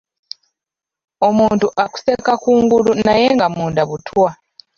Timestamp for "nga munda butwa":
3.35-4.29